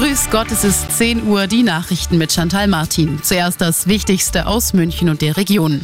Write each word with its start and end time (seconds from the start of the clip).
Grüß 0.00 0.30
Gott, 0.30 0.50
es 0.50 0.64
ist 0.64 0.90
10 0.92 1.26
Uhr, 1.26 1.46
die 1.46 1.62
Nachrichten 1.62 2.16
mit 2.16 2.32
Chantal 2.32 2.68
Martin. 2.68 3.22
Zuerst 3.22 3.60
das 3.60 3.86
Wichtigste 3.86 4.46
aus 4.46 4.72
München 4.72 5.10
und 5.10 5.20
der 5.20 5.36
Region. 5.36 5.82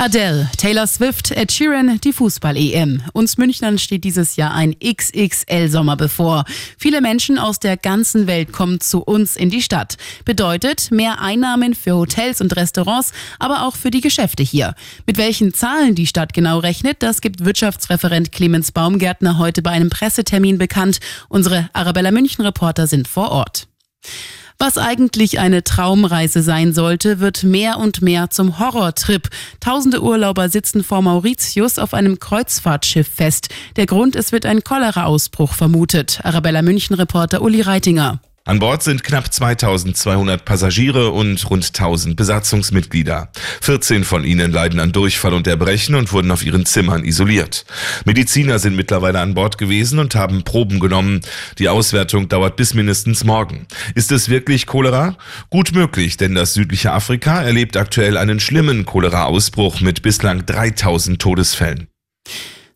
Adele, 0.00 0.48
Taylor 0.56 0.86
Swift, 0.86 1.32
Ed 1.32 1.50
Sheeran, 1.50 1.98
die 2.00 2.12
Fußball-EM. 2.12 3.02
Uns 3.14 3.36
Münchnern 3.36 3.78
steht 3.78 4.04
dieses 4.04 4.36
Jahr 4.36 4.54
ein 4.54 4.76
XXL-Sommer 4.78 5.96
bevor. 5.96 6.44
Viele 6.76 7.00
Menschen 7.00 7.36
aus 7.36 7.58
der 7.58 7.76
ganzen 7.76 8.28
Welt 8.28 8.52
kommen 8.52 8.80
zu 8.80 9.00
uns 9.02 9.34
in 9.34 9.50
die 9.50 9.60
Stadt. 9.60 9.96
Bedeutet 10.24 10.92
mehr 10.92 11.20
Einnahmen 11.20 11.74
für 11.74 11.96
Hotels 11.96 12.40
und 12.40 12.54
Restaurants, 12.54 13.12
aber 13.40 13.66
auch 13.66 13.74
für 13.74 13.90
die 13.90 14.00
Geschäfte 14.00 14.44
hier. 14.44 14.74
Mit 15.04 15.18
welchen 15.18 15.52
Zahlen 15.52 15.96
die 15.96 16.06
Stadt 16.06 16.32
genau 16.32 16.60
rechnet, 16.60 17.02
das 17.02 17.20
gibt 17.20 17.44
Wirtschaftsreferent 17.44 18.30
Clemens 18.30 18.70
Baumgärtner 18.70 19.38
heute 19.38 19.62
bei 19.62 19.70
einem 19.70 19.90
Pressetermin 19.90 20.58
bekannt. 20.58 21.00
Unsere 21.28 21.70
Arabella 21.72 22.12
München-Reporter 22.12 22.86
sind 22.86 23.08
vor 23.08 23.32
Ort. 23.32 23.47
Was 24.60 24.76
eigentlich 24.76 25.38
eine 25.38 25.62
Traumreise 25.62 26.42
sein 26.42 26.72
sollte, 26.72 27.20
wird 27.20 27.44
mehr 27.44 27.78
und 27.78 28.02
mehr 28.02 28.30
zum 28.30 28.58
Horrortrip. 28.58 29.28
Tausende 29.60 30.02
Urlauber 30.02 30.48
sitzen 30.48 30.82
vor 30.82 31.00
Mauritius 31.00 31.78
auf 31.78 31.94
einem 31.94 32.18
Kreuzfahrtschiff 32.18 33.06
fest. 33.06 33.50
Der 33.76 33.86
Grund, 33.86 34.16
es 34.16 34.32
wird 34.32 34.46
ein 34.46 34.64
Cholera-Ausbruch 34.64 35.52
vermutet. 35.52 36.18
Arabella 36.24 36.62
München-Reporter 36.62 37.40
Uli 37.40 37.60
Reitinger. 37.60 38.18
An 38.48 38.60
Bord 38.60 38.82
sind 38.82 39.04
knapp 39.04 39.30
2200 39.30 40.42
Passagiere 40.42 41.10
und 41.10 41.50
rund 41.50 41.66
1000 41.66 42.16
Besatzungsmitglieder. 42.16 43.28
14 43.60 44.04
von 44.04 44.24
ihnen 44.24 44.52
leiden 44.52 44.80
an 44.80 44.90
Durchfall 44.90 45.34
und 45.34 45.46
Erbrechen 45.46 45.94
und 45.94 46.14
wurden 46.14 46.30
auf 46.30 46.42
ihren 46.42 46.64
Zimmern 46.64 47.04
isoliert. 47.04 47.66
Mediziner 48.06 48.58
sind 48.58 48.74
mittlerweile 48.74 49.20
an 49.20 49.34
Bord 49.34 49.58
gewesen 49.58 49.98
und 49.98 50.14
haben 50.14 50.44
Proben 50.44 50.80
genommen. 50.80 51.20
Die 51.58 51.68
Auswertung 51.68 52.30
dauert 52.30 52.56
bis 52.56 52.72
mindestens 52.72 53.22
morgen. 53.22 53.66
Ist 53.94 54.12
es 54.12 54.30
wirklich 54.30 54.64
Cholera? 54.64 55.18
Gut 55.50 55.74
möglich, 55.74 56.16
denn 56.16 56.34
das 56.34 56.54
südliche 56.54 56.92
Afrika 56.92 57.42
erlebt 57.42 57.76
aktuell 57.76 58.16
einen 58.16 58.40
schlimmen 58.40 58.86
Cholera-Ausbruch 58.86 59.82
mit 59.82 60.00
bislang 60.00 60.46
3000 60.46 61.20
Todesfällen. 61.20 61.88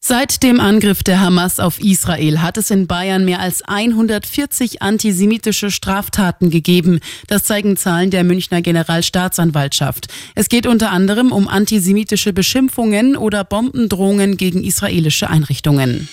Seit 0.05 0.43
dem 0.43 0.59
Angriff 0.59 1.05
der 1.05 1.21
Hamas 1.21 1.61
auf 1.61 1.79
Israel 1.79 2.43
hat 2.43 2.57
es 2.57 2.73
in 2.73 2.89
Bayern 2.89 3.25
mehr 3.25 3.39
als 3.39 3.63
140 3.63 4.83
antisemitische 4.83 5.71
Straftaten 5.71 6.51
gegeben. 6.51 6.99
Das 7.29 7.45
zeigen 7.45 7.77
Zahlen 7.77 8.11
der 8.11 8.25
Münchner 8.25 8.63
Generalstaatsanwaltschaft. 8.63 10.09
Es 10.35 10.49
geht 10.49 10.67
unter 10.67 10.91
anderem 10.91 11.31
um 11.31 11.47
antisemitische 11.47 12.33
Beschimpfungen 12.33 13.17
oder 13.17 13.45
Bombendrohungen 13.45 14.37
gegen 14.37 14.65
israelische 14.65 15.31
Einrichtungen. 15.31 16.09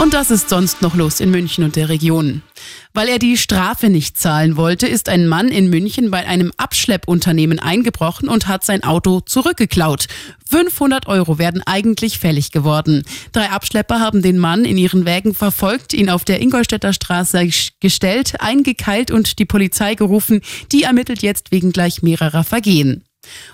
Und 0.00 0.14
das 0.14 0.30
ist 0.30 0.48
sonst 0.48 0.82
noch 0.82 0.94
los 0.94 1.20
in 1.20 1.30
München 1.30 1.64
und 1.64 1.76
der 1.76 1.88
Region. 1.88 2.42
Weil 2.92 3.08
er 3.08 3.18
die 3.18 3.36
Strafe 3.36 3.88
nicht 3.88 4.18
zahlen 4.18 4.56
wollte, 4.56 4.86
ist 4.86 5.08
ein 5.08 5.26
Mann 5.28 5.48
in 5.48 5.70
München 5.70 6.10
bei 6.10 6.26
einem 6.26 6.52
Abschleppunternehmen 6.56 7.58
eingebrochen 7.58 8.28
und 8.28 8.48
hat 8.48 8.64
sein 8.64 8.82
Auto 8.82 9.20
zurückgeklaut. 9.20 10.06
500 10.50 11.06
Euro 11.06 11.38
werden 11.38 11.62
eigentlich 11.64 12.18
fällig 12.18 12.50
geworden. 12.50 13.04
Drei 13.32 13.50
Abschlepper 13.50 14.00
haben 14.00 14.22
den 14.22 14.38
Mann 14.38 14.64
in 14.64 14.76
ihren 14.76 15.04
Wägen 15.06 15.34
verfolgt, 15.34 15.94
ihn 15.94 16.10
auf 16.10 16.24
der 16.24 16.40
Ingolstädter 16.40 16.92
Straße 16.92 17.48
gestellt, 17.80 18.40
eingekeilt 18.40 19.10
und 19.10 19.38
die 19.38 19.46
Polizei 19.46 19.94
gerufen. 19.94 20.42
Die 20.72 20.82
ermittelt 20.82 21.22
jetzt 21.22 21.52
wegen 21.52 21.72
gleich 21.72 22.02
mehrerer 22.02 22.44
Vergehen. 22.44 23.04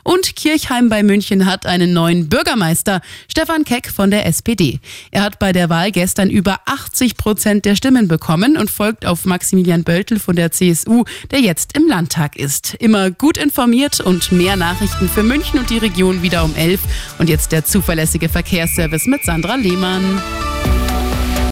Und 0.02 0.36
Kirchheim 0.36 0.88
bei 0.88 1.02
München 1.02 1.46
hat 1.46 1.66
einen 1.66 1.92
neuen 1.92 2.28
Bürgermeister, 2.28 3.00
Stefan 3.30 3.64
Keck 3.64 3.90
von 3.90 4.10
der 4.10 4.26
SPD. 4.26 4.80
Er 5.10 5.22
hat 5.22 5.38
bei 5.38 5.52
der 5.52 5.68
Wahl 5.68 5.92
gestern 5.92 6.30
über 6.30 6.60
80 6.64 7.16
Prozent 7.16 7.64
der 7.64 7.76
Stimmen 7.76 8.08
bekommen 8.08 8.56
und 8.56 8.70
folgt 8.70 9.04
auf 9.04 9.24
Maximilian 9.24 9.84
Böltel 9.84 10.18
von 10.18 10.36
der 10.36 10.50
CSU, 10.50 11.04
der 11.30 11.40
jetzt 11.40 11.76
im 11.76 11.86
Landtag 11.86 12.36
ist. 12.36 12.74
Immer 12.74 13.10
gut 13.10 13.36
informiert 13.36 14.00
und 14.00 14.32
mehr 14.32 14.56
Nachrichten 14.56 15.08
für 15.08 15.22
München 15.22 15.58
und 15.58 15.70
die 15.70 15.78
Region 15.78 16.22
wieder 16.22 16.44
um 16.44 16.54
11. 16.54 16.80
Und 17.18 17.28
jetzt 17.28 17.52
der 17.52 17.64
zuverlässige 17.64 18.28
Verkehrsservice 18.28 19.06
mit 19.06 19.24
Sandra 19.24 19.56
Lehmann. 19.56 20.47